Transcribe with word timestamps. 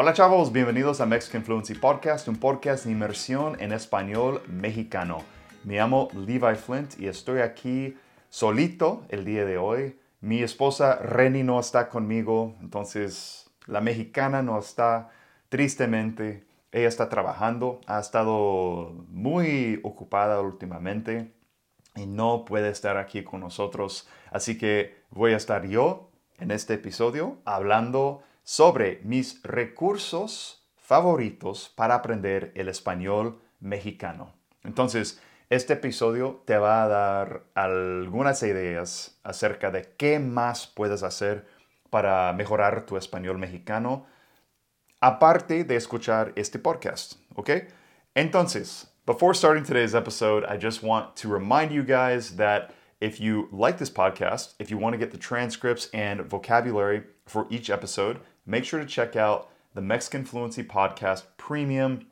Hola 0.00 0.12
chavos, 0.12 0.52
bienvenidos 0.52 1.00
a 1.00 1.06
Mexican 1.06 1.42
Fluency 1.42 1.74
Podcast, 1.74 2.28
un 2.28 2.36
podcast 2.36 2.84
de 2.84 2.92
inmersión 2.92 3.60
en 3.60 3.72
español 3.72 4.42
mexicano. 4.46 5.24
Me 5.64 5.74
llamo 5.74 6.06
Levi 6.14 6.54
Flint 6.54 7.00
y 7.00 7.08
estoy 7.08 7.40
aquí 7.40 7.96
solito 8.28 9.04
el 9.08 9.24
día 9.24 9.44
de 9.44 9.58
hoy. 9.58 9.98
Mi 10.20 10.40
esposa 10.40 11.00
Reni 11.02 11.42
no 11.42 11.58
está 11.58 11.88
conmigo, 11.88 12.54
entonces 12.60 13.50
la 13.66 13.80
mexicana 13.80 14.40
no 14.40 14.56
está 14.60 15.10
tristemente. 15.48 16.46
Ella 16.70 16.86
está 16.86 17.08
trabajando, 17.08 17.80
ha 17.88 17.98
estado 17.98 19.04
muy 19.08 19.80
ocupada 19.82 20.40
últimamente 20.40 21.32
y 21.96 22.06
no 22.06 22.44
puede 22.44 22.68
estar 22.68 22.98
aquí 22.98 23.24
con 23.24 23.40
nosotros. 23.40 24.08
Así 24.30 24.58
que 24.58 25.02
voy 25.10 25.32
a 25.32 25.36
estar 25.36 25.66
yo 25.66 26.08
en 26.38 26.52
este 26.52 26.74
episodio 26.74 27.38
hablando 27.44 28.22
sobre 28.48 29.02
mis 29.04 29.42
recursos 29.42 30.66
favoritos 30.74 31.70
para 31.76 31.96
aprender 31.96 32.50
el 32.54 32.70
español 32.70 33.42
mexicano. 33.60 34.32
Entonces, 34.64 35.20
este 35.50 35.74
episodio 35.74 36.42
te 36.46 36.56
va 36.56 36.82
a 36.82 36.88
dar 36.88 37.42
algunas 37.54 38.42
ideas 38.42 39.20
acerca 39.22 39.70
de 39.70 39.92
qué 39.98 40.18
más 40.18 40.66
puedes 40.66 41.02
hacer 41.02 41.46
para 41.90 42.32
mejorar 42.32 42.86
tu 42.86 42.96
español 42.96 43.36
mexicano, 43.36 44.06
aparte 45.02 45.64
de 45.64 45.76
escuchar 45.76 46.32
este 46.34 46.58
podcast, 46.58 47.16
¿ok? 47.34 47.50
Entonces, 48.14 48.90
before 49.04 49.34
starting 49.34 49.62
today's 49.62 49.94
episode, 49.94 50.46
I 50.48 50.56
just 50.58 50.82
want 50.82 51.14
to 51.16 51.28
remind 51.28 51.70
you 51.70 51.82
guys 51.82 52.36
that 52.36 52.70
if 52.98 53.20
you 53.20 53.50
like 53.52 53.76
this 53.76 53.90
podcast, 53.90 54.54
if 54.58 54.70
you 54.70 54.78
want 54.78 54.94
to 54.94 54.98
get 54.98 55.10
the 55.10 55.18
transcripts 55.18 55.90
and 55.92 56.22
vocabulary 56.22 57.02
for 57.26 57.46
each 57.50 57.68
episode, 57.68 58.20
make 58.48 58.64
sure 58.64 58.80
to 58.80 58.86
check 58.86 59.14
out 59.14 59.50
the 59.74 59.80
Mexican 59.80 60.24
Fluency 60.24 60.64
Podcast 60.64 61.24
Premium. 61.36 62.06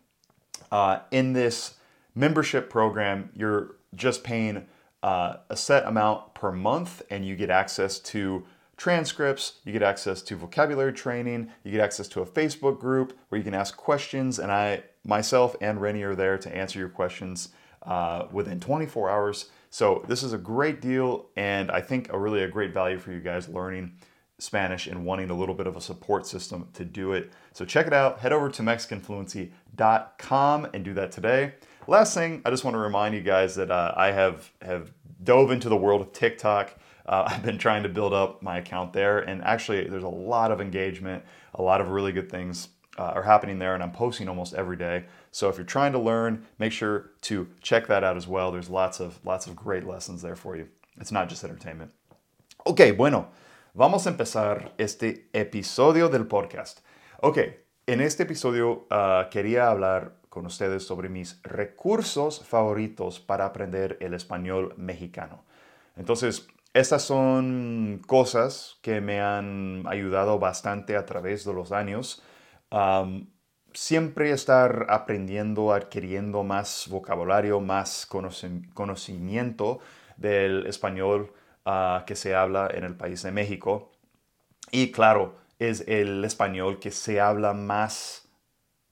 Uh, 0.71 1.01
in 1.11 1.33
this 1.33 1.75
membership 2.15 2.71
program, 2.71 3.31
you're 3.35 3.77
just 3.95 4.23
paying 4.23 4.67
uh, 5.03 5.37
a 5.49 5.57
set 5.57 5.87
amount 5.87 6.35
per 6.35 6.53
month 6.53 7.03
and 7.11 7.25
you 7.25 7.35
get 7.37 7.51
access 7.51 7.99
to 7.99 8.45
transcripts, 8.77 9.55
you 9.65 9.73
get 9.73 9.83
access 9.83 10.21
to 10.23 10.37
vocabulary 10.37 10.93
training, 10.93 11.51
you 11.65 11.73
get 11.73 11.81
access 11.81 12.07
to 12.09 12.21
a 12.21 12.27
Facebook 12.27 12.79
group 12.79 13.19
where 13.29 13.39
you 13.39 13.45
can 13.45 13.55
ask 13.55 13.77
questions, 13.77 14.39
and 14.39 14.53
I, 14.53 14.83
myself, 15.05 15.57
and 15.63 15.81
Rennie 15.81 16.03
are 16.03 16.15
there 16.15 16.37
to 16.37 16.55
answer 16.55 16.79
your 16.79 16.91
questions 16.91 17.49
uh, 17.85 18.27
within 18.31 18.61
24 18.61 19.09
hours. 19.09 19.51
So 19.71 20.05
this 20.09 20.23
is 20.23 20.35
a 20.35 20.39
great 20.39 20.83
deal, 20.83 21.27
and 21.37 21.71
I 21.71 21.81
think 21.81 22.13
a 22.13 22.19
really 22.19 22.43
a 22.43 22.49
great 22.49 22.75
value 22.75 22.99
for 22.99 23.13
you 23.13 23.21
guys 23.21 23.49
learning 23.49 23.93
Spanish 24.39 24.87
and 24.87 25.05
wanting 25.05 25.31
a 25.31 25.35
little 25.35 25.55
bit 25.55 25.67
of 25.67 25.77
a 25.77 25.81
support 25.81 26.27
system 26.27 26.69
to 26.75 26.85
do 26.85 27.13
it. 27.13 27.33
So 27.53 27.65
check 27.65 27.87
it 27.87 27.93
out. 27.93 28.21
Head 28.21 28.33
over 28.33 28.49
to 28.51 28.63
MexicanFluency.com 28.63 30.69
and 30.75 30.85
do 30.85 30.95
that 30.95 31.13
today. 31.13 31.55
Last 31.87 32.15
thing, 32.15 32.43
I 32.45 32.51
just 32.51 32.65
want 32.65 32.75
to 32.75 32.79
remind 32.79 33.15
you 33.15 33.23
guys 33.23 33.55
that 33.55 33.71
uh, 33.71 33.95
I 33.97 34.11
have 34.11 34.51
have 34.61 34.93
dove 35.23 35.51
into 35.51 35.69
the 35.69 35.77
world 35.77 36.01
of 36.01 36.13
TikTok. 36.13 36.75
Uh, 37.07 37.25
I've 37.29 37.43
been 37.43 37.59
trying 37.59 37.85
to 37.85 37.89
build 37.89 38.13
up 38.13 38.43
my 38.43 38.59
account 38.59 38.93
there, 38.93 39.21
and 39.21 39.43
actually, 39.43 39.89
there's 39.89 40.03
a 40.03 40.09
lot 40.09 40.51
of 40.51 40.61
engagement, 40.61 41.25
a 41.55 41.63
lot 41.63 41.81
of 41.81 41.89
really 41.89 42.13
good 42.13 42.31
things 42.31 42.69
uh, 42.99 43.13
are 43.15 43.23
happening 43.23 43.59
there, 43.59 43.75
and 43.75 43.83
I'm 43.83 43.93
posting 43.93 44.29
almost 44.29 44.55
every 44.55 44.77
day. 44.77 45.05
So 45.31 45.49
if 45.49 45.57
you're 45.57 45.65
trying 45.65 45.93
to 45.93 45.99
learn, 45.99 46.45
make 46.59 46.73
sure 46.73 47.11
to 47.23 47.49
check 47.63 47.87
that 47.87 48.03
out 48.03 48.17
as 48.17 48.27
well. 48.27 48.51
There's 48.51 48.71
lots 48.71 49.01
of 49.01 49.19
lots 49.25 49.47
of 49.47 49.55
great 49.55 49.87
lessons 49.87 50.23
there 50.23 50.37
for 50.37 50.57
you. 50.57 50.69
It's 50.99 51.13
not 51.13 51.29
just 51.29 51.45
entertainment. 51.45 51.93
Okay, 52.67 52.91
bueno, 52.91 53.29
vamos 53.77 54.07
a 54.07 54.11
empezar 54.11 54.73
este 54.79 55.29
episodio 55.35 56.09
del 56.09 56.27
podcast. 56.27 56.81
Ok, 57.21 57.39
en 57.87 58.01
este 58.01 58.23
episodio 58.23 58.87
uh, 58.91 59.29
quería 59.31 59.69
hablar 59.69 60.17
con 60.31 60.47
ustedes 60.47 60.83
sobre 60.83 61.11
mis 61.11 61.43
recursos 61.43 62.43
favoritos 62.43 63.21
para 63.21 63.45
aprender 63.45 63.99
el 64.01 64.15
español 64.15 64.73
mexicano. 64.79 65.45
Entonces, 65.95 66.49
estas 66.73 67.03
son 67.03 68.01
cosas 68.07 68.79
que 68.81 69.03
me 69.03 69.21
han 69.21 69.85
ayudado 69.87 70.39
bastante 70.39 70.97
a 70.97 71.05
través 71.05 71.45
de 71.45 71.53
los 71.53 71.71
años. 71.71 72.23
Siempre 73.75 74.31
estar 74.31 74.87
aprendiendo, 74.89 75.75
adquiriendo 75.75 76.45
más 76.45 76.87
vocabulario, 76.89 77.61
más 77.61 78.07
conocimiento 78.07 79.81
del 80.17 80.67
español 80.67 81.33
uh, 81.67 82.05
que 82.07 82.17
se 82.17 82.35
habla 82.35 82.71
en 82.73 82.85
el 82.85 82.95
país 82.95 83.23
de 83.23 83.33
México. 83.33 83.93
Y 84.71 84.93
claro, 84.93 85.37
es 85.59 85.85
el 85.87 86.25
español 86.25 86.79
que 86.79 86.91
se 86.91 87.21
habla 87.21 87.53
más 87.53 88.29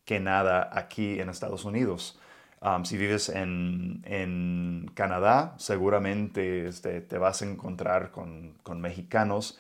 que 0.05 0.21
nada 0.21 0.69
aquí 0.73 1.21
en 1.21 1.31
Estados 1.31 1.65
Unidos. 1.65 2.21
Si 2.85 2.97
vives 2.97 3.29
en, 3.29 4.01
en 4.07 4.91
Canadá, 4.95 5.55
seguramente 5.59 6.67
este, 6.67 7.03
te 7.03 7.19
vas 7.19 7.43
a 7.43 7.45
encontrar 7.45 8.11
con, 8.11 8.55
con 8.63 8.81
mexicanos 8.81 9.59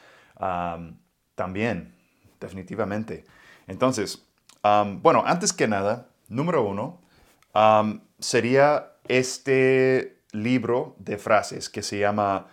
también, 1.34 1.94
definitivamente. 2.40 3.26
Entonces, 3.66 4.26
bueno, 5.02 5.22
antes 5.26 5.52
que 5.52 5.68
nada, 5.68 6.08
número 6.28 6.62
uno, 6.62 7.02
sería 8.18 8.92
este 9.06 10.22
libro 10.32 10.96
de 10.98 11.18
frases 11.18 11.68
que 11.68 11.82
se 11.82 11.98
llama 11.98 12.46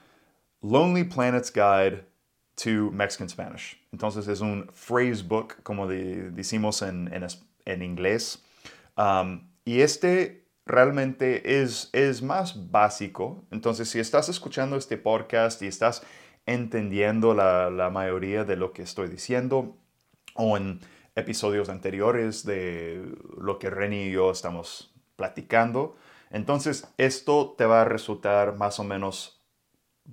Lonely 0.62 1.04
Planet's 1.04 1.52
Guide 1.52 2.06
to 2.64 2.92
Mexican 2.92 3.30
Spanish. 3.30 3.80
Entonces 3.92 4.28
es 4.28 4.42
un 4.42 4.70
phrase 4.74 5.24
book, 5.24 5.56
como 5.64 5.88
decimos 5.88 6.82
en, 6.82 7.12
en, 7.14 7.26
en 7.66 7.82
inglés. 7.82 8.44
Um, 8.98 9.50
y 9.66 9.82
este 9.82 10.46
realmente 10.66 11.62
es, 11.62 11.90
es 11.94 12.22
más 12.22 12.72
básico. 12.72 13.44
Entonces, 13.52 13.90
si 13.90 14.00
estás 14.00 14.30
escuchando 14.30 14.78
este 14.78 14.98
podcast 14.98 15.62
y 15.62 15.68
estás 15.68 16.04
entendiendo 16.46 17.34
la, 17.34 17.70
la 17.70 17.90
mayoría 17.90 18.44
de 18.44 18.56
lo 18.56 18.74
que 18.74 18.84
estoy 18.84 19.08
diciendo, 19.08 19.78
o 20.36 20.58
en 20.58 20.80
episodios 21.16 21.70
anteriores 21.70 22.46
de 22.46 23.04
lo 23.38 23.60
que 23.60 23.70
Reni 23.70 24.04
y 24.04 24.12
yo 24.12 24.32
estamos 24.32 24.94
platicando, 25.16 25.96
entonces 26.30 26.88
esto 26.98 27.54
te 27.58 27.66
va 27.66 27.82
a 27.82 27.86
resultar 27.86 28.56
más 28.56 28.80
o 28.80 28.84
menos 28.84 29.41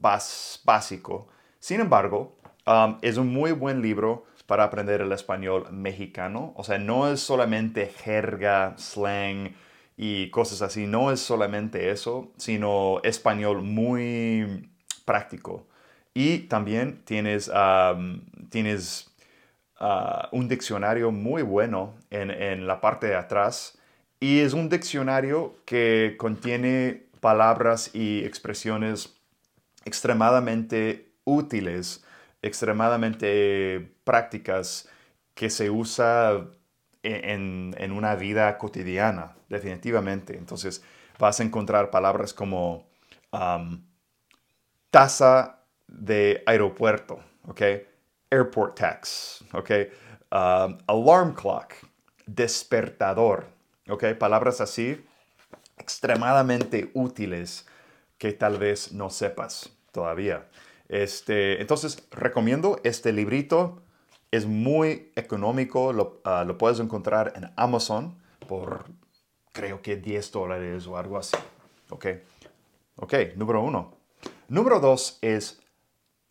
básico. 0.00 1.28
Sin 1.59 1.81
embargo, 1.81 2.36
um, 2.66 2.98
es 3.03 3.16
un 3.16 3.32
muy 3.32 3.53
buen 3.53 3.82
libro 3.82 4.25
para 4.47 4.64
aprender 4.64 5.00
el 5.03 5.12
español 5.12 5.66
mexicano. 5.70 6.54
O 6.56 6.64
sea, 6.64 6.78
no 6.78 7.10
es 7.10 7.20
solamente 7.20 7.86
jerga, 7.86 8.75
slang 8.78 9.54
y 9.97 10.31
cosas 10.31 10.62
así. 10.62 10.87
No 10.87 11.10
es 11.10 11.20
solamente 11.20 11.91
eso, 11.91 12.32
sino 12.37 13.00
español 13.03 13.62
muy 13.62 14.70
práctico. 15.04 15.66
Y 16.14 16.38
también 16.48 17.03
tienes, 17.04 17.48
um, 17.48 18.22
tienes 18.48 19.14
uh, 19.81 20.34
un 20.34 20.48
diccionario 20.48 21.12
muy 21.12 21.42
bueno 21.42 21.94
en, 22.10 22.31
en 22.31 22.66
la 22.66 22.81
parte 22.81 23.08
de 23.08 23.16
atrás. 23.16 23.78
Y 24.19 24.41
es 24.41 24.53
un 24.54 24.69
diccionario 24.69 25.56
que 25.64 26.16
contiene 26.19 27.06
palabras 27.20 27.94
y 27.94 28.25
expresiones 28.25 29.18
extremadamente 29.88 31.15
útiles, 31.25 32.04
extremadamente 32.43 33.97
prácticas 34.04 34.88
que 35.34 35.50
se 35.50 35.71
usa 35.71 36.47
en, 37.03 37.75
en, 37.78 37.93
una 37.93 38.15
vida 38.15 38.59
cotidiana, 38.59 39.34
definitivamente. 39.49 40.37
Entonces 40.37 40.82
vas 41.19 41.41
a 41.41 41.43
encontrar 41.43 41.91
palabras 41.91 42.34
como 42.34 42.87
um, 43.32 43.82
tasa 44.91 45.65
de 45.87 46.43
aeropuerto, 46.47 47.20
¿ok? 47.47 47.62
Airport 48.31 48.78
tax, 48.78 49.44
¿ok? 49.53 49.70
Um, 50.31 50.76
alarm 50.87 51.34
clock, 51.34 51.72
despertador, 52.26 53.46
¿ok? 53.88 54.05
Palabras 54.19 54.61
así 54.61 55.02
extremadamente 55.79 56.90
útiles 56.93 57.67
que 58.19 58.32
tal 58.32 58.58
vez 58.58 58.93
no 58.93 59.08
sepas 59.08 59.77
todavía. 59.99 60.47
Este, 60.89 61.61
entonces, 61.61 62.06
recomiendo 62.12 62.81
este 62.85 63.12
librito. 63.12 63.83
Es 64.31 64.47
muy 64.47 65.11
económico. 65.17 65.93
Lo, 65.93 66.21
ah, 66.25 66.45
lo, 66.47 66.56
puedes 66.56 66.79
encontrar 66.79 67.33
en 67.35 67.50
Amazon 67.56 68.17
por 68.47 68.85
creo 69.53 69.83
que 69.83 69.97
10 69.97 70.31
dólares 70.31 70.87
o 70.87 70.97
algo 70.97 71.19
así. 71.19 71.37
Ok. 71.91 72.06
Ok, 72.97 73.15
número 73.37 73.61
uno. 73.62 73.93
Número 74.49 74.79
dos 74.79 75.19
es 75.21 75.61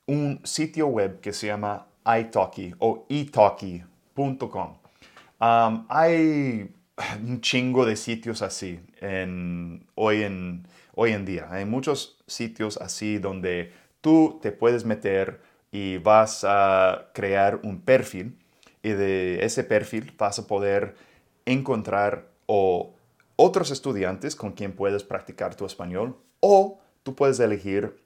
un 0.05 0.39
sitio 0.45 0.87
web 0.87 1.19
que 1.19 1.33
se 1.33 1.47
llama 1.47 1.87
italki 2.05 2.73
o 2.79 3.05
italki.com. 3.09 4.77
Hay 5.39 6.73
un 7.21 7.41
chingo 7.41 7.85
de 7.85 7.95
sitios 7.97 8.41
así 8.41 8.79
hoy, 9.95 10.23
en, 10.23 10.67
hoy 10.99 11.11
en 11.11 11.25
día. 11.25 11.47
Hay 11.51 11.63
muchos 11.63 12.17
sitios 12.25 12.77
así 12.77 13.19
donde 13.19 13.71
tú 14.01 14.39
te 14.41 14.51
puedes 14.51 14.83
meter 14.83 15.39
y 15.71 15.99
vas 15.99 16.43
a 16.43 17.11
crear 17.13 17.59
un 17.63 17.81
perfil 17.81 18.39
y 18.81 18.89
de 18.89 19.45
ese 19.45 19.63
perfil 19.63 20.13
vas 20.17 20.39
a 20.39 20.47
poder 20.47 20.95
encontrar 21.45 22.29
o 22.47 22.95
otros 23.35 23.69
estudiantes 23.69 24.35
con 24.35 24.53
quien 24.53 24.73
puedes 24.73 25.03
practicar 25.03 25.53
tu 25.53 25.67
español 25.67 26.17
o 26.39 26.79
tú 27.03 27.15
puedes 27.15 27.39
elegir 27.39 28.03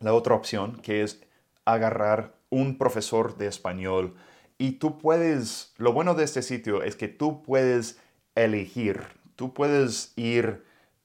la 0.00 0.12
otra 0.12 0.34
opción 0.34 0.80
que 0.82 1.02
es 1.02 1.22
agarrar 1.64 2.34
un 2.50 2.78
profesor 2.78 3.36
de 3.36 3.46
español 3.46 4.16
y 4.58 4.72
tú 4.72 4.98
puedes, 4.98 5.72
lo 5.76 5.92
bueno 5.92 6.14
de 6.14 6.24
este 6.24 6.42
sitio 6.42 6.82
es 6.82 6.96
que 6.96 7.06
tú 7.06 7.44
puedes 7.44 8.00
elegir, 8.34 9.02
tú 9.36 9.54
puedes 9.54 10.12
ir 10.16 10.64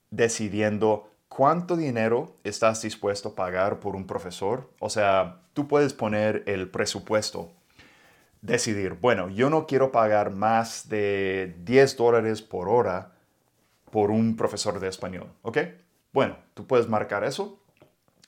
decidiendo 0.10 1.09
cuánto 1.30 1.78
dinero 1.78 2.36
estás 2.44 2.82
dispuesto 2.82 3.30
a 3.30 3.36
pagar 3.36 3.80
por 3.80 3.96
un 3.96 4.06
profesor. 4.06 4.70
O 4.80 4.90
sea, 4.90 5.42
tú 5.54 5.68
puedes 5.68 5.94
poner 5.94 6.44
el 6.48 6.70
presupuesto, 6.70 7.52
decidir, 8.42 8.94
bueno, 8.94 9.30
yo 9.30 9.50
no 9.50 9.66
quiero 9.66 9.92
pagar 9.92 10.32
más 10.32 10.90
de 10.90 11.56
10 11.64 11.96
dólares 11.96 12.42
por 12.42 12.68
hora 12.68 13.14
por 13.92 14.12
un 14.12 14.36
profesor 14.36 14.80
de 14.80 14.88
español, 14.88 15.32
¿ok? 15.42 15.60
Bueno, 16.12 16.38
tú 16.54 16.68
puedes 16.68 16.90
marcar 16.90 17.24
eso. 17.24 17.60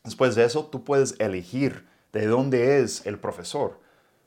Después 0.03 0.35
de 0.35 0.45
eso, 0.45 0.65
tú 0.65 0.83
puedes 0.83 1.19
elegir 1.19 1.87
de 2.13 2.25
dónde 2.27 2.81
es 2.81 3.05
el 3.05 3.19
profesor. 3.19 3.79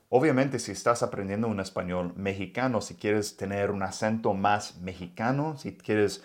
Obviamente, 0.09 0.59
si 0.59 0.73
estás 0.73 1.03
aprendiendo 1.03 1.49
un 1.49 1.59
español 1.59 2.13
mexicano, 2.17 2.81
si 2.81 2.95
quieres 2.95 3.37
tener 3.37 3.71
un 3.71 3.83
acento 3.83 4.33
más 4.33 4.79
mexicano, 4.79 5.57
si 5.57 5.77
quieres 5.77 6.23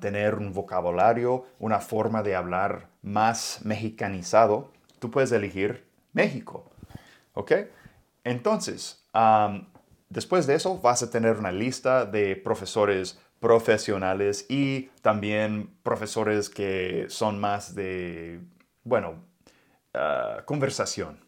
tener 0.00 0.36
un 0.36 0.52
vocabulario, 0.52 1.46
una 1.58 1.80
forma 1.80 2.22
de 2.22 2.34
hablar 2.34 2.88
más 3.02 3.60
mexicanizado, 3.64 4.70
tú 4.98 5.10
puedes 5.10 5.32
elegir 5.32 5.86
México. 6.12 6.70
¿Ok? 7.34 7.52
Entonces, 8.24 9.04
después 10.08 10.46
de 10.46 10.54
eso, 10.54 10.78
vas 10.80 11.02
a 11.02 11.10
tener 11.10 11.36
una 11.36 11.52
lista 11.52 12.06
de 12.06 12.36
profesores 12.36 13.20
profesionales 13.40 14.46
y 14.48 14.90
también 15.02 15.74
profesores 15.82 16.48
que 16.48 17.06
son 17.08 17.40
más 17.40 17.74
de, 17.74 18.40
bueno, 18.84 19.24
uh, 19.94 20.44
conversación, 20.44 21.18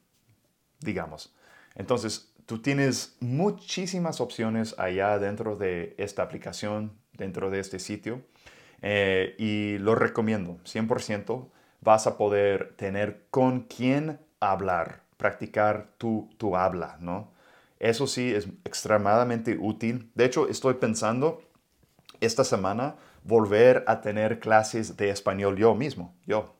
digamos. 0.78 1.34
Entonces, 1.74 2.32
tú 2.46 2.62
tienes 2.62 3.16
muchísimas 3.18 4.20
opciones 4.20 4.76
allá 4.78 5.18
dentro 5.18 5.56
de 5.56 5.96
esta 5.98 6.22
aplicación, 6.22 6.96
dentro 7.16 7.50
de 7.50 7.60
este 7.60 7.78
sitio, 7.78 8.22
eh, 8.82 9.34
y 9.38 9.78
lo 9.78 9.94
recomiendo, 9.94 10.58
100%. 10.64 11.48
Vas 11.80 12.06
a 12.06 12.16
poder 12.16 12.74
tener 12.76 13.24
con 13.30 13.62
quién 13.62 14.18
hablar, 14.40 15.02
practicar 15.16 15.88
tu, 15.98 16.30
tu 16.38 16.56
habla, 16.56 16.96
¿no? 17.00 17.32
Eso 17.78 18.06
sí 18.06 18.34
es 18.34 18.46
extremadamente 18.64 19.58
útil. 19.60 20.10
De 20.14 20.24
hecho, 20.24 20.48
estoy 20.48 20.74
pensando 20.74 21.42
esta 22.20 22.44
semana 22.44 22.96
volver 23.24 23.84
a 23.86 24.00
tener 24.00 24.38
clases 24.38 24.96
de 24.96 25.10
español 25.10 25.56
yo 25.56 25.74
mismo, 25.74 26.14
yo, 26.26 26.54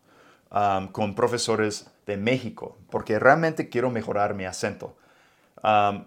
um, 0.50 0.88
con 0.88 1.14
profesores 1.14 1.90
de 2.06 2.16
México, 2.16 2.78
porque 2.90 3.18
realmente 3.18 3.68
quiero 3.68 3.90
mejorar 3.90 4.34
mi 4.34 4.44
acento 4.44 4.96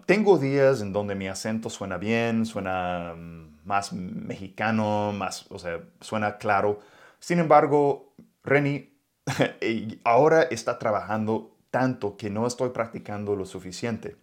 tengo 0.06 0.38
días 0.38 0.80
en 0.82 0.92
donde 0.92 1.14
mi 1.14 1.28
acento 1.28 1.70
suena 1.70 1.98
bien, 1.98 2.46
suena 2.46 3.14
mm, 3.16 3.66
más 3.66 3.92
mexicano, 3.92 5.12
más, 5.12 5.46
o 5.50 5.58
sea, 5.58 5.80
suena 6.00 6.38
claro. 6.38 6.80
Sin 7.18 7.38
embargo, 7.40 8.14
Reni 8.44 8.92
ahora 10.04 10.42
está 10.42 10.78
trabajando 10.78 11.56
tanto 11.70 12.16
que 12.16 12.30
no 12.30 12.46
estoy 12.46 12.70
practicando 12.70 13.36
lo 13.36 13.44
suficiente. 13.46 14.16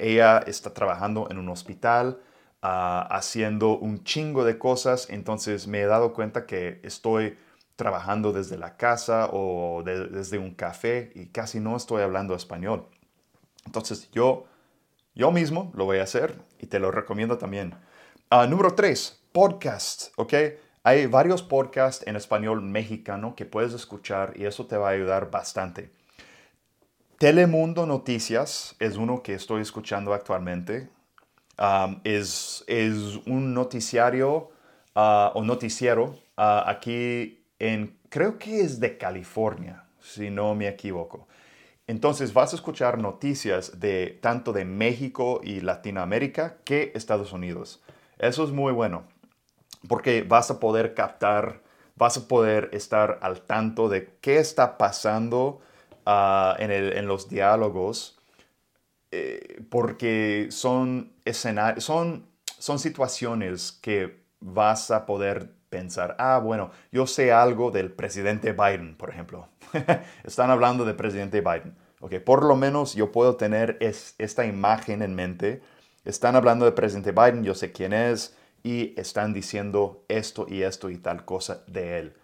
ella 0.00 0.38
está 0.46 0.74
trabajando 0.74 1.28
en 1.30 1.38
un 1.38 1.48
hospital, 1.48 2.20
ah, 2.62 3.06
haciendo 3.10 3.78
un 3.78 4.04
chingo 4.04 4.44
de 4.44 4.58
cosas, 4.58 5.08
entonces 5.10 5.66
me 5.66 5.80
he 5.80 5.86
dado 5.86 6.12
cuenta 6.14 6.46
que 6.46 6.80
estoy 6.82 7.38
trabajando 7.76 8.32
desde 8.32 8.58
la 8.58 8.76
casa 8.76 9.30
o 9.32 9.82
desde 9.84 10.38
un 10.38 10.54
café 10.54 11.12
y 11.14 11.26
casi 11.28 11.60
no 11.60 11.76
estoy 11.76 12.02
hablando 12.02 12.34
español. 12.34 12.86
Entonces 13.66 14.10
yo, 14.12 14.46
yo 15.14 15.30
mismo 15.30 15.70
lo 15.74 15.84
voy 15.84 15.98
a 15.98 16.04
hacer 16.04 16.36
y 16.58 16.66
te 16.66 16.78
lo 16.78 16.90
recomiendo 16.90 17.38
también. 17.38 17.74
Ah, 18.30 18.46
número 18.46 18.74
tres, 18.74 19.22
podcast, 19.32 20.12
¿ok? 20.16 20.34
Hay 20.82 21.06
varios 21.06 21.42
podcasts 21.42 22.06
en 22.06 22.16
español 22.16 22.62
mexicano 22.62 23.34
que 23.36 23.44
puedes 23.44 23.74
escuchar 23.74 24.32
y 24.36 24.46
eso 24.46 24.66
te 24.66 24.76
va 24.76 24.88
a 24.88 24.92
ayudar 24.92 25.30
bastante. 25.30 25.90
Telemundo 27.18 27.84
Noticias 27.84 28.76
es 28.78 28.96
uno 28.96 29.22
que 29.22 29.34
estoy 29.34 29.60
escuchando 29.60 30.14
actualmente. 30.14 30.88
es, 32.04 32.64
es, 32.66 32.94
un 33.26 33.52
noticiario 33.52 34.50
ah, 34.94 35.32
o 35.34 35.44
noticiero 35.44 36.18
ah, 36.38 36.64
aquí 36.66 37.44
en, 37.58 37.98
creo 38.08 38.38
que 38.38 38.62
es 38.62 38.80
de 38.80 38.96
California, 38.96 39.84
si 40.00 40.30
no 40.30 40.54
me 40.54 40.66
equivoco. 40.66 41.28
Entonces 41.90 42.32
vas 42.32 42.52
a 42.52 42.56
escuchar 42.56 42.98
noticias 42.98 43.80
de 43.80 44.16
tanto 44.22 44.52
de 44.52 44.64
México 44.64 45.40
y 45.42 45.58
Latinoamérica 45.58 46.58
que 46.62 46.92
Estados 46.94 47.32
Unidos. 47.32 47.82
Eso 48.16 48.44
es 48.44 48.52
muy 48.52 48.72
bueno 48.72 49.02
porque 49.88 50.22
vas 50.22 50.52
a 50.52 50.60
poder 50.60 50.94
captar, 50.94 51.62
vas 51.96 52.16
a 52.16 52.28
poder 52.28 52.70
estar 52.72 53.18
al 53.22 53.40
tanto 53.40 53.88
de 53.88 54.08
qué 54.20 54.38
está 54.38 54.78
pasando 54.78 55.62
ah, 56.06 56.54
en, 56.60 57.08
los 57.08 57.28
diálogos 57.28 58.20
eh, 59.10 59.60
porque 59.68 60.46
son, 60.52 61.10
son, 61.78 62.24
son 62.60 62.78
situaciones 62.78 63.72
que 63.72 64.22
vas 64.38 64.92
a 64.92 65.06
poder 65.06 65.50
pensar, 65.70 66.16
ah, 66.18 66.38
bueno, 66.38 66.72
yo 66.92 67.06
sé 67.06 67.32
algo 67.32 67.70
del 67.70 67.92
presidente 67.92 68.52
Biden, 68.52 68.96
por 68.96 69.08
ejemplo. 69.10 69.48
Están 70.24 70.50
hablando 70.50 70.84
del 70.84 70.96
presidente 70.96 71.40
Biden. 71.40 71.74
Okay, 72.00 72.18
por 72.18 72.44
lo 72.44 72.56
menos 72.56 72.94
yo 72.94 73.12
puedo 73.12 73.36
tener 73.36 73.78
esta 73.80 74.44
imagen 74.44 75.02
en 75.02 75.14
mente. 75.14 75.62
Están 76.04 76.34
hablando 76.34 76.64
del 76.64 76.74
presidente 76.74 77.12
Biden, 77.12 77.44
yo 77.44 77.54
sé 77.54 77.72
quién 77.72 77.92
es, 77.92 78.36
y 78.62 78.98
están 78.98 79.32
diciendo 79.32 80.04
esto 80.08 80.46
y 80.48 80.62
esto 80.62 80.90
y 80.90 80.96
tal 80.96 81.24
cosa 81.24 81.62
de 81.66 81.98
él. 81.98 82.16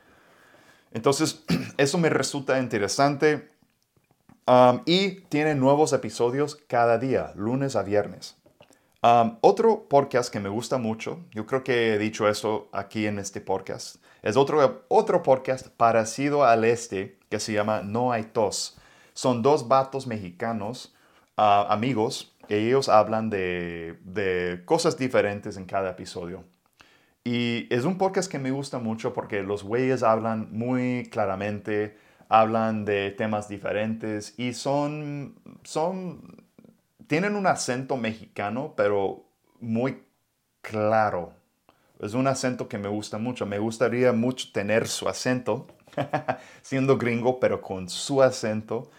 Entonces, 0.92 1.44
eso 1.76 1.98
me 1.98 2.10
resulta 2.10 2.58
interesante. 2.58 3.50
Y 4.84 5.22
tiene 5.22 5.54
nuevos 5.56 5.92
episodios 5.92 6.56
cada 6.68 6.98
día, 6.98 7.32
lunes 7.34 7.74
a 7.76 7.82
viernes. 7.82 8.36
Um, 9.06 9.36
otro 9.40 9.86
podcast 9.88 10.32
que 10.32 10.40
me 10.40 10.48
gusta 10.48 10.78
mucho, 10.78 11.20
yo 11.30 11.46
creo 11.46 11.62
que 11.62 11.94
he 11.94 11.98
dicho 11.98 12.28
eso 12.28 12.68
aquí 12.72 13.06
en 13.06 13.20
este 13.20 13.40
podcast, 13.40 14.02
es 14.20 14.36
otro, 14.36 14.84
otro 14.88 15.22
podcast 15.22 15.68
parecido 15.68 16.44
al 16.44 16.64
este 16.64 17.16
que 17.28 17.38
se 17.38 17.52
llama 17.52 17.82
No 17.82 18.10
hay 18.10 18.24
tos. 18.24 18.76
Son 19.12 19.42
dos 19.42 19.68
vatos 19.68 20.08
mexicanos, 20.08 20.92
ah, 21.36 21.68
amigos, 21.70 22.34
y 22.48 22.54
ellos 22.54 22.88
hablan 22.88 23.30
de, 23.30 23.96
de 24.02 24.62
cosas 24.64 24.98
diferentes 24.98 25.56
en 25.56 25.66
cada 25.66 25.90
episodio. 25.90 26.42
Y 27.22 27.72
es 27.72 27.84
un 27.84 27.98
podcast 27.98 28.28
que 28.28 28.40
me 28.40 28.50
gusta 28.50 28.80
mucho 28.80 29.14
porque 29.14 29.44
los 29.44 29.62
güeyes 29.62 30.02
hablan 30.02 30.48
muy 30.50 31.08
claramente, 31.12 31.96
hablan 32.28 32.84
de 32.84 33.12
temas 33.12 33.48
diferentes 33.48 34.34
y 34.36 34.52
son, 34.52 35.36
son 35.62 36.45
tienen 37.06 37.36
un 37.36 37.46
acento 37.46 37.96
mexicano, 37.96 38.74
pero 38.76 39.24
muy 39.60 40.02
claro. 40.60 41.32
Es 42.00 42.14
un 42.14 42.26
acento 42.26 42.68
que 42.68 42.78
me 42.78 42.88
gusta 42.88 43.18
mucho. 43.18 43.46
Me 43.46 43.58
gustaría 43.58 44.12
mucho 44.12 44.48
tener 44.52 44.86
su 44.86 45.08
acento, 45.08 45.66
siendo 46.62 46.98
gringo, 46.98 47.40
pero 47.40 47.62
con 47.62 47.88
su 47.88 48.22
acento 48.22 48.90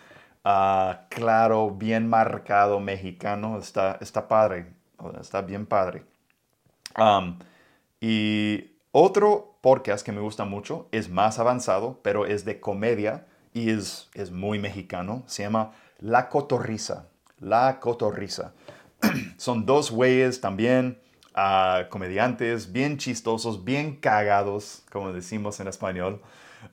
ah, 0.47 1.07
claro, 1.09 1.71
bien 1.71 2.07
marcado 2.07 2.79
mexicano. 2.79 3.59
Está, 3.59 3.97
está 4.01 4.27
padre, 4.27 4.67
está 5.19 5.41
bien 5.41 5.65
padre. 5.65 6.03
y 7.99 8.71
otro 8.91 9.59
podcast 9.61 10.05
que 10.05 10.11
me 10.11 10.21
gusta 10.21 10.45
mucho 10.45 10.87
es 10.91 11.09
más 11.09 11.39
avanzado, 11.39 11.99
pero 12.01 12.25
es 12.25 12.45
de 12.45 12.59
comedia 12.59 13.27
y 13.53 13.69
es, 13.69 14.09
es 14.13 14.31
muy 14.31 14.59
mexicano. 14.59 15.23
Se 15.27 15.43
llama 15.43 15.73
La 15.99 16.29
Cotorrisa. 16.29 17.07
La 17.39 17.79
Cotorrisa. 17.79 18.53
Son 19.37 19.65
dos 19.65 19.91
güeyes 19.91 20.41
también, 20.41 20.99
ah, 21.33 21.83
comediantes, 21.89 22.71
bien 22.71 22.97
chistosos, 22.97 23.63
bien 23.63 23.95
cagados, 23.95 24.83
como 24.91 25.13
decimos 25.13 25.59
en 25.59 25.67
español. 25.67 26.21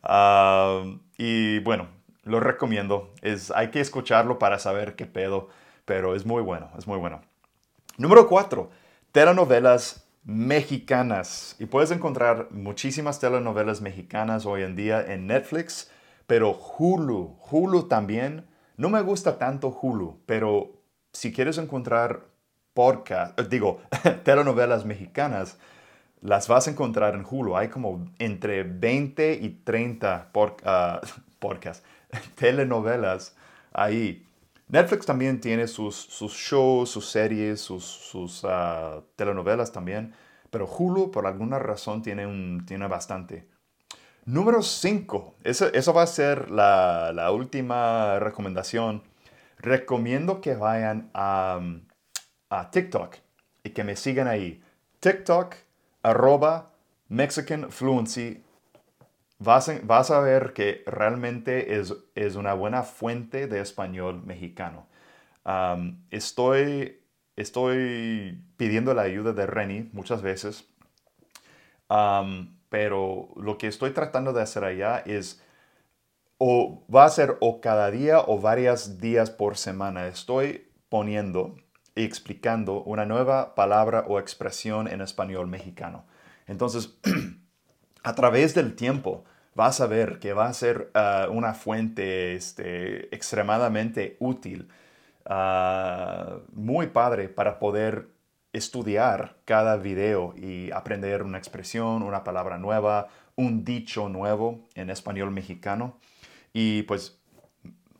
Ah, 0.03 0.85
y 1.19 1.59
bueno, 1.61 1.89
lo 2.25 2.41
recomiendo. 2.41 3.13
Es, 3.23 3.51
hay 3.51 3.71
que 3.71 3.81
escucharlo 3.81 4.39
para 4.39 4.59
saber 4.59 4.97
qué 4.97 5.07
pedo, 5.07 5.49
pero 5.85 6.15
es 6.15 6.25
muy 6.25 6.43
bueno, 6.43 6.71
es 6.79 6.87
muy 6.87 6.99
bueno. 6.99 7.21
Número 7.97 8.27
cuatro, 8.27 8.71
telenovelas 9.13 10.05
mexicanas. 10.25 11.57
Y 11.59 11.67
puedes 11.67 11.91
encontrar 11.91 12.49
muchísimas 12.51 13.21
telenovelas 13.21 13.81
mexicanas 13.81 14.47
hoy 14.47 14.63
en 14.63 14.75
día 14.75 15.05
en 15.13 15.27
Netflix, 15.27 15.91
pero 16.27 16.53
Hulu, 16.53 17.37
Hulu 17.51 17.85
también 17.85 18.47
no 18.77 18.89
me 18.91 19.01
gusta 19.03 19.39
tanto 19.39 19.69
Hulu, 19.69 20.21
pero 20.27 20.73
si 21.13 21.33
quieres 21.33 21.59
encontrar 21.59 22.25
podcast, 22.75 23.39
eh, 23.39 23.47
digo, 23.49 23.81
telenovelas 24.25 24.85
mexicanas, 24.85 25.59
las 26.21 26.49
vas 26.49 26.67
a 26.67 26.71
encontrar 26.71 27.15
en 27.15 27.25
Hulu. 27.29 27.57
Hay 27.57 27.69
como 27.69 28.07
entre 28.19 28.63
20 28.65 29.35
y 29.35 29.51
30 29.65 30.31
por, 30.33 30.57
ah, 30.65 31.01
podcasts, 31.39 31.85
telenovelas 32.35 33.37
ahí. 33.73 34.27
Netflix 34.69 35.07
también 35.07 35.41
tiene 35.41 35.69
sus, 35.69 35.95
sus 35.95 36.33
shows, 36.33 36.91
sus 36.91 37.07
series, 37.07 37.61
sus, 37.61 38.43
ah, 38.45 39.03
telenovelas 39.15 39.71
también, 39.71 40.15
pero 40.51 40.67
Hulu 40.67 41.11
por 41.11 41.27
alguna 41.27 41.59
razón 41.59 42.03
tiene, 42.03 42.27
un, 42.27 42.65
tiene 42.67 42.89
bastante. 42.89 43.47
Número 44.27 44.63
5, 44.63 45.37
eso, 45.45 45.67
eso, 45.73 45.93
va 45.93 46.03
a 46.03 46.07
ser 46.07 46.51
la, 46.51 47.13
la, 47.15 47.31
última 47.31 48.19
recomendación. 48.19 49.03
Recomiendo 49.59 50.41
que 50.41 50.55
vayan 50.55 51.11
a, 51.13 51.61
a 52.49 52.71
TikTok 52.71 53.17
y 53.63 53.71
que 53.71 53.85
me 53.85 53.97
sigan 53.97 54.27
ahí. 54.27 54.63
TikTok, 55.01 55.55
arroba 56.03 56.71
Mexican 57.09 57.71
Fluency 57.71 58.45
vas 59.39 60.11
a, 60.11 60.21
ver 60.21 60.53
que 60.53 60.83
realmente 60.87 61.79
es, 61.79 61.95
es, 62.15 62.37
una 62.37 62.55
buena 62.55 62.83
fuente 62.83 63.47
de 63.47 63.61
español 63.61 64.23
mexicano. 64.25 64.87
estoy, 66.11 67.01
estoy 67.37 68.43
pidiendo 68.57 68.95
la 68.95 69.03
ayuda 69.03 69.33
de 69.33 69.47
Reni 69.47 69.91
muchas 69.93 70.23
veces, 70.23 70.69
pero 72.75 73.29
lo 73.37 73.57
que 73.57 73.69
estoy 73.69 73.93
tratando 73.93 74.33
de 74.33 74.43
hacer 74.43 74.65
allá 74.65 74.99
es 75.07 75.41
o 76.39 76.85
va 76.93 77.05
a 77.05 77.09
ser 77.09 77.37
o 77.39 77.61
cada 77.61 77.89
día 77.93 78.19
o 78.19 78.41
varios 78.41 78.99
días 78.99 79.31
por 79.31 79.57
semana. 79.57 80.09
Estoy 80.09 80.73
poniendo 80.89 81.55
y 81.95 82.03
explicando 82.03 82.83
una 82.83 83.07
nueva 83.07 83.55
palabra 83.55 84.07
o 84.09 84.19
expresión 84.19 84.89
en 84.89 85.03
español 85.03 85.47
mexicano. 85.47 86.05
Entonces, 86.49 86.99
a 88.03 88.15
través 88.17 88.57
del 88.57 88.75
tiempo, 88.75 89.25
vas 89.55 89.81
a 89.81 89.87
ver 89.87 90.19
que 90.19 90.33
va 90.33 90.49
a 90.49 90.53
ser 90.53 90.91
ah, 90.95 91.29
una 91.31 91.55
fuente 91.55 92.35
este, 92.35 93.15
extremadamente 93.15 94.17
útil, 94.19 94.69
ah, 95.27 96.39
muy 96.53 96.89
padre 96.89 97.29
para 97.29 97.61
poder 97.61 98.09
estudiar 98.55 99.37
cada 99.45 99.77
video 99.77 100.33
y 100.37 100.71
aprender 100.71 101.23
una 101.23 101.37
expresión, 101.39 102.03
una 102.03 102.25
palabra 102.25 102.57
nueva, 102.57 103.09
un 103.37 103.65
dicho 103.65 104.09
nuevo 104.09 104.67
en 104.75 104.89
español 104.89 105.31
mexicano. 105.31 105.99
Y 106.53 106.83
pues 106.85 107.19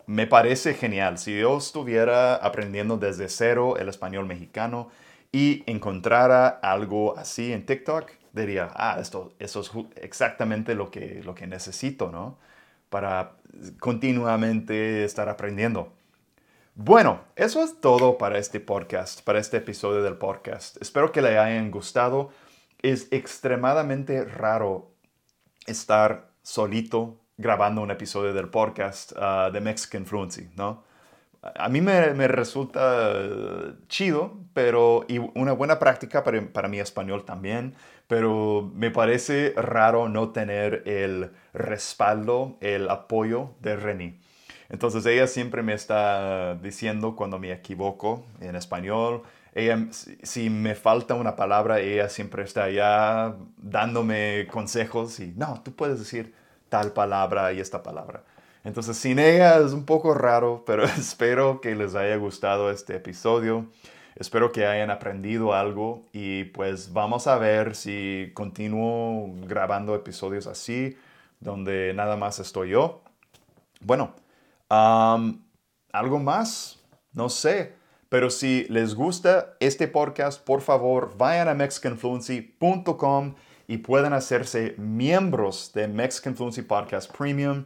me 0.07 0.27
parece 0.27 0.75
genial. 0.75 1.19
Si 1.19 1.39
yo 1.39 1.59
estuviera 1.59 2.37
aprendiendo 2.37 2.97
desde 2.97 3.29
cero 3.29 3.77
el 3.77 3.89
español 3.89 4.27
mexicano 4.27 4.91
y 5.33 5.65
encontrara 5.67 6.49
algo 6.49 7.19
así 7.19 7.53
en 7.53 7.67
TikTok, 7.67 8.11
diría, 8.33 8.71
ah, 8.75 8.99
esto, 9.01 9.35
eso 9.39 9.61
es 9.61 9.71
exactamente 9.97 10.75
lo 10.75 10.91
que, 10.91 11.21
lo 11.25 11.35
que 11.35 11.47
necesito, 11.47 12.11
¿no? 12.11 12.39
Para 12.91 13.33
continuamente 13.81 15.05
estar 15.05 15.29
aprendiendo. 15.29 15.93
Bueno, 16.77 17.21
eso 17.37 17.63
es 17.63 17.81
todo 17.81 18.19
para 18.19 18.39
este 18.39 18.59
podcast, 18.59 19.23
para 19.23 19.39
este 19.39 19.59
episodio 19.59 20.03
del 20.03 20.17
podcast. 20.17 20.77
Espero 20.83 21.13
que 21.13 21.23
le 21.23 21.39
hayan 21.39 21.71
gustado. 21.71 22.31
Es 22.83 23.07
extremadamente 23.13 24.25
raro 24.25 24.91
estar 25.67 26.31
solito 26.43 27.17
grabando 27.37 27.81
un 27.81 27.93
episodio 27.93 28.35
del 28.35 28.49
podcast 28.49 29.13
uh, 29.13 29.53
de 29.53 29.61
Mexican 29.61 30.05
Fluency, 30.05 30.51
¿no? 30.57 30.83
A 31.57 31.69
mí 31.69 31.81
me, 31.81 32.27
resulta 32.27 33.13
chido, 33.87 34.39
pero 34.55 35.05
y 35.09 35.19
una 35.19 35.53
buena 35.53 35.79
práctica 35.79 36.25
para, 36.25 36.41
para 36.53 36.69
mi 36.69 36.81
español 36.81 37.25
también 37.25 37.75
pero 38.07 38.71
me 38.75 38.91
parece 38.91 39.55
raro 39.57 40.09
no 40.09 40.31
tener 40.31 40.83
el 40.87 41.31
respaldo, 41.53 42.57
el 42.61 42.91
apoyo 42.91 43.55
de 43.61 43.77
Reni. 43.77 44.21
Entonces 44.75 45.07
ella 45.07 45.29
siempre 45.29 45.63
me 45.63 45.73
está 45.73 46.57
diciendo 46.57 47.15
cuando 47.15 47.39
me 47.39 47.53
equivoco 47.53 48.25
en 48.41 48.57
español. 48.57 49.23
Ella, 49.55 49.87
si 49.93 50.51
me 50.51 50.75
falta 50.75 51.15
una 51.15 51.37
palabra, 51.37 51.79
ella 51.79 52.09
siempre 52.09 52.43
está 52.43 52.65
allá 52.65 53.37
dándome 53.57 54.49
consejos 54.51 55.21
y 55.21 55.33
no, 55.37 55.63
tú 55.63 55.77
puedes 55.77 56.01
decir 56.01 56.35
tal 56.69 56.91
palabra 56.91 57.53
y 57.53 57.61
esta 57.61 57.85
palabra. 57.85 58.25
Entonces 58.65 58.97
sin 58.97 59.21
ella 59.21 59.61
es 59.61 59.73
un 59.73 59.85
poco 59.85 60.13
raro, 60.13 60.65
pero 60.67 60.83
espero 60.99 61.61
que 61.61 61.77
les 61.77 61.95
haya 61.95 62.17
gustado 62.17 62.73
este 62.73 62.97
episodio. 62.97 63.67
Espero 64.17 64.51
que 64.51 64.67
hayan 64.67 64.91
aprendido 64.91 65.55
algo 65.55 66.03
y 66.13 66.45
pues 66.47 66.93
vamos 66.93 67.29
a 67.29 67.39
ver 67.39 67.77
si 67.77 68.33
continúo 68.35 69.33
grabando 69.47 69.95
episodios 69.95 70.49
así, 70.49 70.99
donde 71.39 71.93
nada 71.95 72.17
más 72.17 72.41
estoy 72.41 72.71
yo. 72.71 73.03
Bueno, 73.81 74.15
¿algo 74.69 76.19
más? 76.19 76.83
No 77.13 77.29
sé. 77.29 77.75
Pero 78.09 78.31
si 78.31 78.67
les 78.69 78.95
gusta 78.95 79.57
este 79.61 79.89
podcast, 79.89 80.45
por 80.45 80.61
favor, 80.61 81.17
vayan 81.17 81.49
a 81.49 81.55
mexicanfluency.com 81.55 83.35
y 83.67 83.79
pueden 83.79 84.13
hacerse 84.13 84.75
miembros 84.79 85.73
de 85.75 85.89
Mexican 85.89 86.37
Fluency 86.37 86.63
Podcast 86.63 87.11
Premium. 87.17 87.65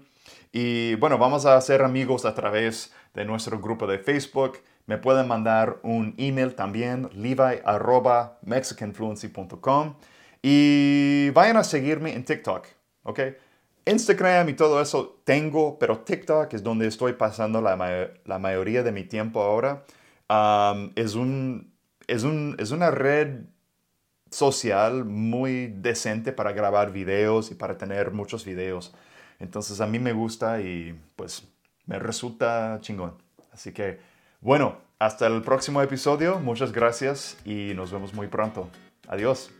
Y 0.52 0.94
bueno, 0.94 1.18
vamos 1.18 1.44
a 1.44 1.60
ser 1.60 1.82
amigos 1.82 2.24
a 2.24 2.34
través 2.34 2.94
de 3.14 3.24
nuestro 3.24 3.60
grupo 3.60 3.86
de 3.86 3.98
Facebook 3.98 4.58
me 4.88 4.96
pueden 4.96 5.28
mandar 5.28 5.78
un 5.82 6.14
email 6.16 6.54
también, 6.54 7.10
levi.mexicanfluency.com 7.12 9.94
y 10.40 11.28
vayan 11.34 11.58
a 11.58 11.64
seguirme 11.64 12.14
en 12.14 12.24
TikTok, 12.24 12.66
¿ok? 13.02 13.20
Instagram 13.90 14.48
y 14.48 14.54
todo 14.54 14.80
eso 14.80 15.20
tengo, 15.24 15.78
pero 15.78 16.00
TikTok 16.00 16.52
es 16.54 16.62
donde 16.62 16.86
estoy 16.86 17.14
pasando 17.14 17.60
la, 17.60 17.76
mayoría 18.38 18.82
de 18.82 18.92
mi 18.92 19.04
tiempo 19.04 19.42
ahora. 19.42 19.84
es 20.96 21.14
una 21.14 22.90
red 22.90 23.44
social 24.30 25.04
muy 25.04 25.68
decente 25.68 26.32
para 26.32 26.52
grabar 26.52 26.92
videos 26.92 27.50
y 27.50 27.54
para 27.54 27.78
tener 27.78 28.12
muchos 28.12 28.44
videos. 28.44 28.94
Entonces 29.38 29.80
a 29.80 29.86
mí 29.86 29.98
me 29.98 30.12
gusta 30.12 30.60
y 30.60 30.98
pues 31.16 31.48
me 31.86 31.98
resulta 31.98 32.78
chingón. 32.80 33.14
Así 33.52 33.72
que 33.72 33.98
bueno, 34.40 34.78
hasta 34.98 35.26
el 35.26 35.42
próximo 35.42 35.82
episodio. 35.82 36.38
Muchas 36.38 36.72
gracias 36.72 37.36
y 37.44 37.72
nos 37.74 37.90
vemos 37.90 38.14
muy 38.14 38.28
pronto. 38.28 38.68
Adiós. 39.08 39.57